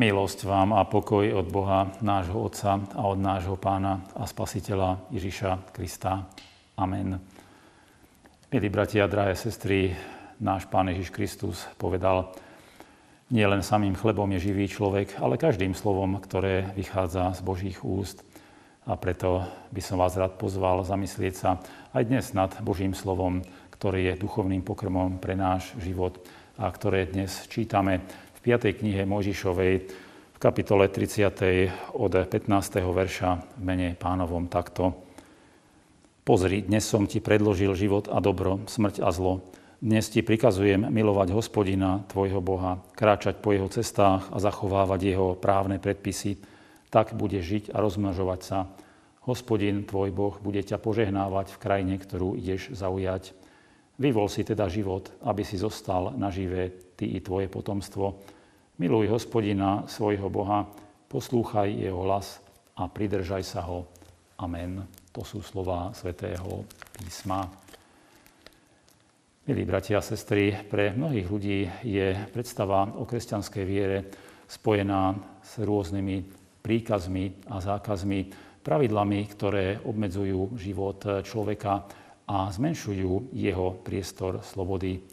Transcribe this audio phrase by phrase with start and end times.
[0.00, 5.76] Milosť vám a pokoj od Boha, nášho Otca a od nášho Pána a Spasiteľa Ježiša
[5.76, 6.24] Krista.
[6.80, 7.20] Amen.
[8.48, 9.92] Milí bratia drahé sestry,
[10.40, 12.32] náš Pán Ježiš Kristus povedal,
[13.28, 18.24] nie len samým chlebom je živý človek, ale každým slovom, ktoré vychádza z Božích úst.
[18.88, 21.60] A preto by som vás rád pozval zamyslieť sa
[21.92, 23.44] aj dnes nad Božím slovom,
[23.76, 26.24] ktorý je duchovným pokrmom pre náš život
[26.56, 28.00] a ktoré dnes čítame
[28.40, 28.80] v 5.
[28.80, 29.74] knihe Mojžišovej
[30.32, 31.92] v kapitole 30.
[31.92, 32.48] od 15.
[32.88, 34.96] verša mene pánovom takto.
[36.24, 39.44] Pozri, dnes som ti predložil život a dobro, smrť a zlo.
[39.84, 45.76] Dnes ti prikazujem milovať hospodina, tvojho Boha, kráčať po jeho cestách a zachovávať jeho právne
[45.76, 46.40] predpisy.
[46.88, 48.72] Tak bude žiť a rozmnožovať sa.
[49.28, 53.36] Hospodin, tvoj Boh, bude ťa požehnávať v krajine, ktorú ideš zaujať.
[54.00, 58.20] Vyvol si teda život, aby si zostal nažive ty i tvoje potomstvo.
[58.80, 60.64] Miluj hospodina, svojho Boha,
[61.04, 62.40] poslúchaj jeho hlas
[62.80, 63.84] a pridržaj sa ho.
[64.40, 64.80] Amen.
[65.12, 66.64] To sú slova svätého
[66.96, 67.44] písma.
[69.44, 74.08] Milí bratia a sestry, pre mnohých ľudí je predstava o kresťanskej viere
[74.48, 75.12] spojená
[75.44, 76.16] s rôznymi
[76.64, 78.32] príkazmi a zákazmi,
[78.64, 81.84] pravidlami, ktoré obmedzujú život človeka
[82.24, 85.04] a zmenšujú jeho priestor slobody.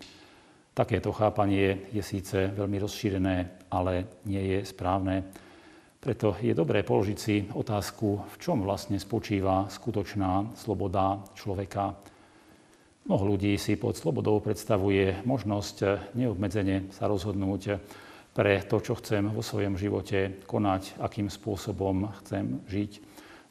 [0.72, 5.28] Takéto chápanie je síce veľmi rozšírené, ale nie je správne.
[5.98, 11.98] Preto je dobré položiť si otázku, v čom vlastne spočíva skutočná sloboda človeka.
[13.08, 17.80] Mnoho ľudí si pod slobodou predstavuje možnosť neobmedzene sa rozhodnúť
[18.36, 22.92] pre to, čo chcem vo svojom živote konať, akým spôsobom chcem žiť.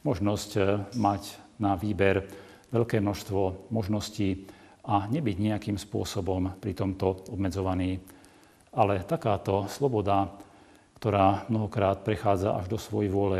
[0.07, 0.51] Možnosť
[0.95, 1.23] mať
[1.59, 2.23] na výber
[2.71, 4.47] veľké množstvo možností
[4.87, 7.99] a nebyť nejakým spôsobom pri tomto obmedzovaný.
[8.73, 10.31] Ale takáto sloboda,
[10.97, 13.39] ktorá mnohokrát prechádza až do svojej vôle,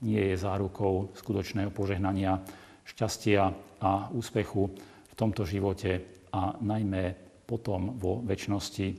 [0.00, 2.40] nie je zárukou skutočného požehnania,
[2.88, 4.72] šťastia a úspechu
[5.10, 6.00] v tomto živote
[6.32, 7.12] a najmä
[7.44, 8.96] potom vo väčšnosti.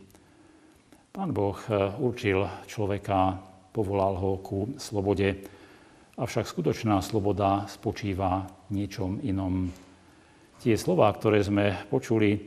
[1.12, 1.58] Pán Boh
[2.00, 3.36] určil človeka,
[3.74, 5.60] povolal ho ku slobode,
[6.22, 9.74] Avšak skutočná sloboda spočíva niečom inom.
[10.62, 12.46] Tie slová, ktoré sme počuli,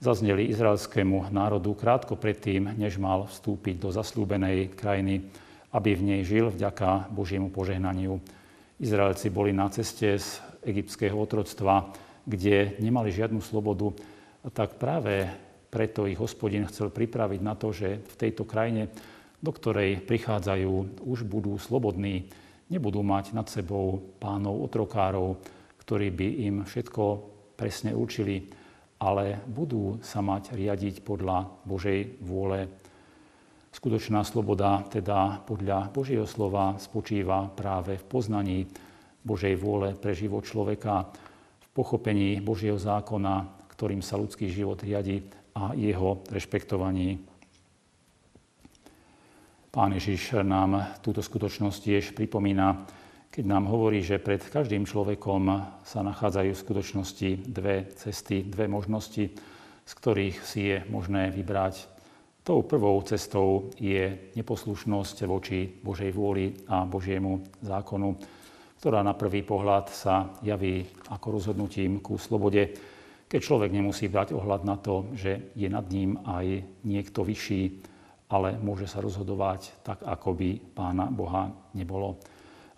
[0.00, 5.28] zazneli izraelskému národu krátko predtým, než mal vstúpiť do zaslúbenej krajiny,
[5.76, 8.18] aby v nej žil vďaka Božiemu požehnaniu.
[8.80, 11.92] Izraelci boli na ceste z egyptského otroctva,
[12.24, 13.92] kde nemali žiadnu slobodu,
[14.56, 15.28] tak práve
[15.68, 18.88] preto ich hospodin chcel pripraviť na to, že v tejto krajine,
[19.38, 22.26] do ktorej prichádzajú, už budú slobodní,
[22.72, 25.36] nebudú mať nad sebou pánov otrokárov,
[25.84, 27.04] ktorí by im všetko
[27.54, 28.59] presne určili,
[29.00, 32.68] ale budú sa mať riadiť podľa Božej vôle.
[33.72, 38.58] Skutočná sloboda, teda podľa Božieho slova, spočíva práve v poznaní
[39.24, 41.08] Božej vôle pre život človeka,
[41.64, 45.24] v pochopení Božieho zákona, ktorým sa ľudský život riadi
[45.56, 47.16] a jeho rešpektovaní.
[49.70, 52.84] Pán Ježiš nám túto skutočnosť tiež pripomína,
[53.30, 55.42] keď nám hovorí, že pred každým človekom
[55.86, 59.30] sa nachádzajú v skutočnosti dve cesty, dve možnosti,
[59.86, 61.86] z ktorých si je možné vybrať.
[62.42, 68.18] Tou prvou cestou je neposlušnosť voči Božej vôli a Božiemu zákonu,
[68.82, 70.82] ktorá na prvý pohľad sa javí
[71.14, 72.74] ako rozhodnutím ku slobode,
[73.30, 77.62] keď človek nemusí brať ohľad na to, že je nad ním aj niekto vyšší,
[78.26, 81.46] ale môže sa rozhodovať tak, ako by pána Boha
[81.78, 82.18] nebolo.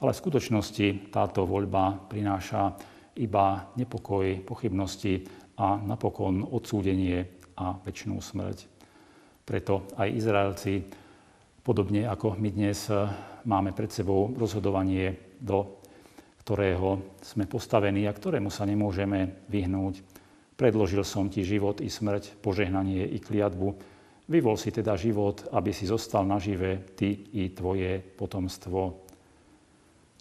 [0.03, 2.75] Ale v skutočnosti táto voľba prináša
[3.23, 5.23] iba nepokoj, pochybnosti
[5.63, 7.23] a napokon odsúdenie
[7.55, 8.59] a väčšinú smrť.
[9.47, 10.83] Preto aj Izraelci,
[11.63, 12.91] podobne ako my dnes,
[13.47, 15.79] máme pred sebou rozhodovanie, do
[16.43, 20.03] ktorého sme postavení a ktorému sa nemôžeme vyhnúť.
[20.59, 23.93] Predložil som ti život i smrť, požehnanie i kliatbu,
[24.33, 29.02] Vyvol si teda život, aby si zostal nažive ty i tvoje potomstvo.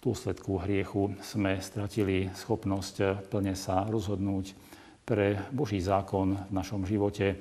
[0.02, 4.50] Dôsledku hriechu sme stratili schopnosť plne sa rozhodnúť
[5.06, 7.38] pre Boží zákon v našom živote,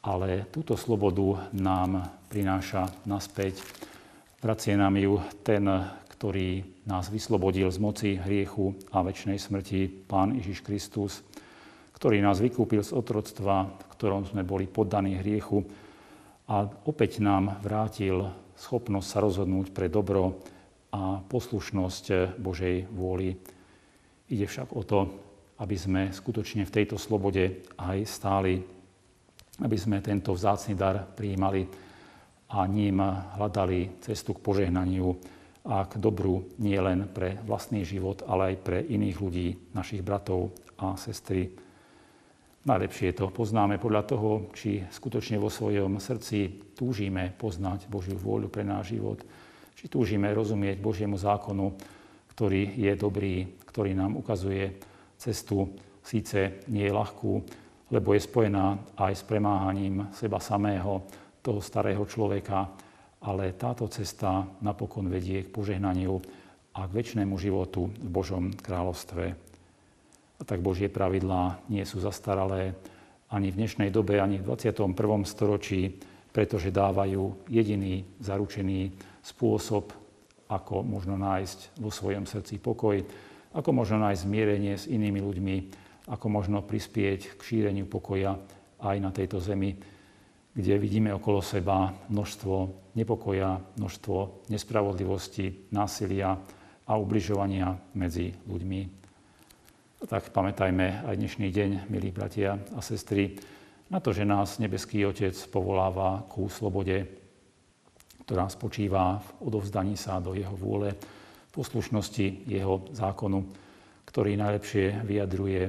[0.00, 3.60] ale túto slobodu nám prináša naspäť.
[4.40, 5.68] Vracie nám ju ten,
[6.16, 11.20] ktorý nás vyslobodil z moci hriechu a väčšnej smrti, Pán Ježiš Kristus,
[11.92, 15.60] ktorý nás vykúpil z otroctva, v ktorom sme boli poddaní hriechu
[16.48, 20.55] a opäť nám vrátil schopnosť sa rozhodnúť pre dobro
[20.92, 23.34] a poslušnosť Božej vôli.
[24.30, 25.00] Ide však o to,
[25.62, 28.60] aby sme skutočne v tejto slobode aj stáli,
[29.62, 31.64] aby sme tento vzácny dar prijímali
[32.52, 33.00] a ním
[33.40, 35.08] hľadali cestu k požehnaniu
[35.66, 40.54] a k dobru nie len pre vlastný život, ale aj pre iných ľudí, našich bratov
[40.78, 41.50] a sestry.
[42.66, 48.62] Najlepšie to poznáme podľa toho, či skutočne vo svojom srdci túžime poznať Božiu vôľu pre
[48.62, 49.22] náš život,
[49.76, 51.76] či túžime rozumieť Božiemu zákonu,
[52.32, 54.72] ktorý je dobrý, ktorý nám ukazuje
[55.20, 55.68] cestu,
[56.00, 57.32] síce nie je ľahkú,
[57.92, 61.04] lebo je spojená aj s premáhaním seba samého,
[61.44, 62.66] toho starého človeka,
[63.22, 66.18] ale táto cesta napokon vedie k požehnaniu
[66.74, 69.24] a k väčšnému životu v Božom kráľovstve.
[70.36, 72.74] A tak Božie pravidlá nie sú zastaralé
[73.30, 74.92] ani v dnešnej dobe, ani v 21.
[75.24, 75.96] storočí,
[76.34, 78.92] pretože dávajú jediný zaručený
[79.26, 79.90] spôsob,
[80.46, 83.02] ako možno nájsť vo svojom srdci pokoj,
[83.50, 85.56] ako možno nájsť zmierenie s inými ľuďmi,
[86.06, 88.38] ako možno prispieť k šíreniu pokoja
[88.78, 89.74] aj na tejto zemi,
[90.54, 92.54] kde vidíme okolo seba množstvo
[92.94, 96.38] nepokoja, množstvo nespravodlivosti, násilia
[96.86, 98.80] a ubližovania medzi ľuďmi.
[100.06, 103.34] Tak pamätajme aj dnešný deň, milí bratia a sestry,
[103.90, 107.25] na to, že nás nebeský Otec povoláva ku slobode,
[108.26, 110.98] ktorá spočíva v odovzdaní sa do Jeho vôle,
[111.54, 113.38] poslušnosti Jeho zákonu,
[114.02, 115.62] ktorý najlepšie vyjadruje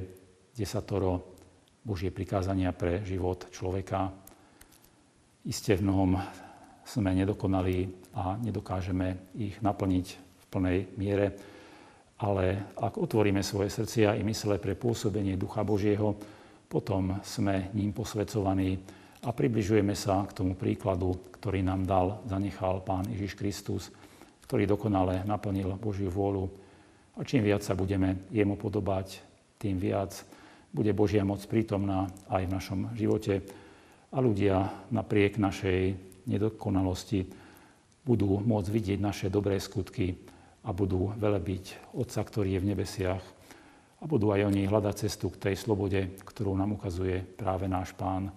[0.57, 1.37] desatoro
[1.85, 4.09] Božie prikázania pre život človeka.
[5.45, 6.17] Isté v mnohom
[6.81, 11.37] sme nedokonali a nedokážeme ich naplniť v plnej miere,
[12.25, 16.17] ale ak otvoríme svoje srdcia i mysle pre pôsobenie Ducha Božieho,
[16.65, 18.81] potom sme ním posvedcovaní
[19.27, 23.91] a približujeme sa k tomu príkladu, ktorý nám dal, zanechal Pán Ježiš Kristus,
[24.47, 26.47] ktorý dokonale naplnil Božiu vôľu.
[27.19, 29.19] A čím viac sa budeme jemu podobať,
[29.59, 30.15] tým viac
[30.71, 33.43] bude Božia moc prítomná aj v našom živote.
[34.15, 37.27] A ľudia napriek našej nedokonalosti
[38.07, 40.15] budú môcť vidieť naše dobré skutky
[40.63, 43.23] a budú velebiť Otca, ktorý je v nebesiach.
[43.99, 48.31] A budú aj oni hľadať cestu k tej slobode, ktorú nám ukazuje práve náš Pán,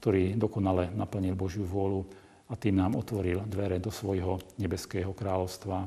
[0.00, 2.08] ktorý dokonale naplnil Božiu vôľu
[2.48, 5.78] a tým nám otvoril dvere do svojho nebeského kráľovstva.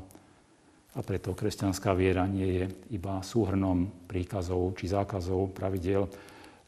[0.94, 2.64] A preto kresťanská viera nie je
[2.94, 6.06] iba súhrnom príkazov či zákazov, pravidel,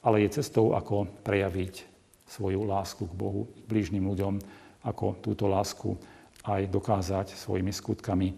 [0.03, 1.87] ale je cestou, ako prejaviť
[2.27, 4.43] svoju lásku k Bohu, k blížnym ľuďom,
[4.83, 5.95] ako túto lásku
[6.43, 8.35] aj dokázať svojimi skutkami.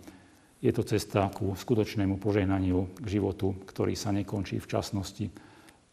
[0.61, 5.27] Je to cesta ku skutočnému požehnaniu k životu, ktorý sa nekončí v časnosti,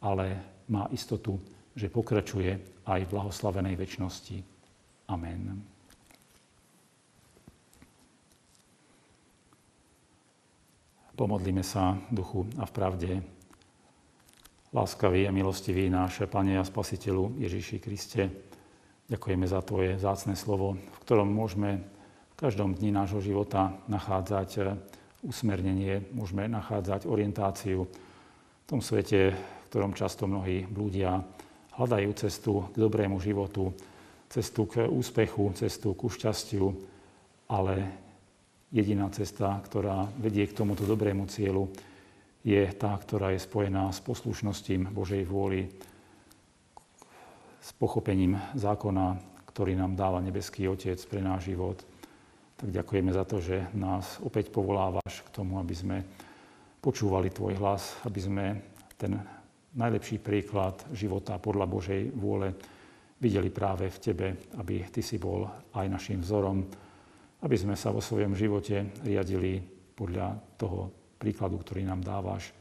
[0.04, 1.40] ale má istotu,
[1.76, 2.56] že pokračuje
[2.88, 4.38] aj v blahoslavenej väčšnosti.
[5.12, 5.60] Amen.
[11.16, 13.12] Pomodlíme sa duchu a v pravde.
[14.76, 18.28] Láskavý a milostivý náš Pane a Spasiteľu Ježíši Kriste,
[19.08, 21.80] ďakujeme za Tvoje zácne slovo, v ktorom môžeme
[22.36, 24.76] v každom dni nášho života nachádzať eh,
[25.24, 31.24] usmernenie, môžeme nachádzať orientáciu v tom svete, v ktorom často mnohí blúdia,
[31.76, 33.76] hľadajú cestu k dobrému životu,
[34.32, 36.72] cestu k úspechu, cestu ku šťastiu,
[37.52, 37.76] ale
[38.72, 41.72] jediná cesta, ktorá vedie k tomuto dobrému cieľu,
[42.46, 45.66] je tá, ktorá je spojená s poslušnostím Božej vôli,
[47.66, 49.18] s pochopením zákona,
[49.50, 51.82] ktorý nám dáva nebeský Otec pre náš život.
[52.62, 55.98] Tak ďakujeme za to, že nás opäť povolávaš k tomu, aby sme
[56.78, 58.46] počúvali Tvoj hlas, aby sme
[59.02, 59.18] ten
[59.76, 62.56] najlepší príklad života podľa Božej vôle
[63.20, 64.28] videli práve v Tebe,
[64.60, 66.64] aby Ty si bol aj našim vzorom,
[67.44, 69.60] aby sme sa vo svojom živote riadili
[69.96, 72.52] podľa toho príkladu, ktorý nám dávaš.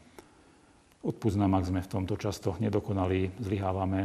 [1.05, 4.01] Odpúsť nám, ak sme v tomto často nedokonali, zlyhávame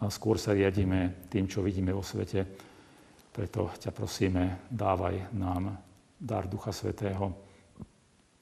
[0.00, 2.42] a skôr sa riadíme tým, čo vidíme vo svete.
[3.30, 5.78] Preto ťa prosíme, dávaj nám
[6.18, 7.30] dar Ducha Svetého,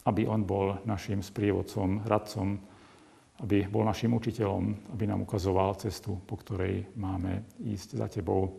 [0.08, 2.56] aby On bol našim sprievodcom, radcom,
[3.38, 8.58] aby bol našim učiteľom, aby nám ukazoval cestu, po ktorej máme ísť za Tebou.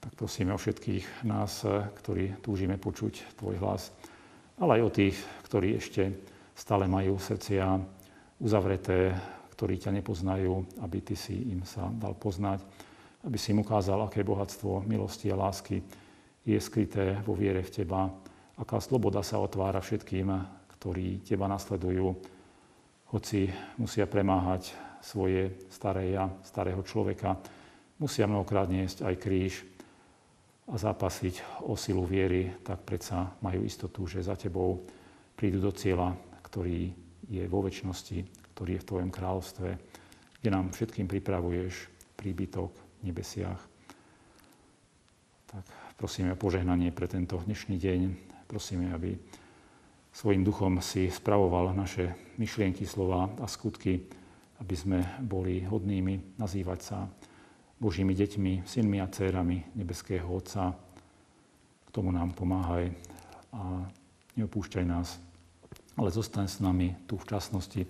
[0.00, 1.62] Tak prosíme o všetkých nás,
[2.02, 3.92] ktorí túžime počuť Tvoj hlas,
[4.56, 6.02] ale aj o tých, ktorí ešte
[6.56, 7.78] stále majú srdcia
[8.40, 9.14] uzavreté,
[9.54, 12.64] ktorí ťa nepoznajú, aby Ty si im sa dal poznať,
[13.22, 15.78] aby si im ukázal, aké bohatstvo milosti a lásky
[16.42, 18.10] je skryté vo viere v Teba,
[18.58, 20.26] aká sloboda sa otvára všetkým,
[20.74, 22.18] ktorí Teba nasledujú,
[23.12, 24.72] hoci musia premáhať
[25.04, 27.36] svoje staré ja, starého človeka,
[28.00, 29.54] musia mnohokrát niesť aj kríž,
[30.70, 34.86] a zápasiť o silu viery, tak predsa majú istotu, že za tebou
[35.34, 36.14] prídu do cieľa,
[36.46, 36.94] ktorý
[37.26, 38.18] je vo väčšnosti,
[38.54, 39.68] ktorý je v tvojom kráľovstve,
[40.38, 43.60] kde nám všetkým pripravuješ príbytok v nebesiach.
[45.50, 45.64] Tak
[45.98, 48.00] prosíme o požehnanie pre tento dnešný deň.
[48.46, 49.18] Prosíme, aby
[50.12, 54.04] svojim duchom si spravoval naše myšlienky, slova a skutky,
[54.60, 56.98] aby sme boli hodnými nazývať sa
[57.82, 60.70] Božími deťmi, synmi a dcérami nebeského Otca.
[61.82, 62.94] K tomu nám pomáhaj
[63.52, 63.84] a
[64.38, 65.18] neopúšťaj nás,
[65.98, 67.82] ale zostaň s nami tu v časnosti.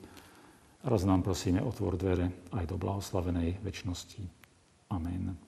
[0.82, 4.22] Raz nám prosíme, otvor dvere aj do blahoslavenej väčšnosti.
[4.90, 5.38] Amen.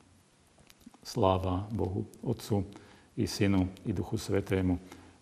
[1.03, 2.63] Sláva Bohu, Otcu
[3.19, 4.79] i Synu i Duchu Svetému,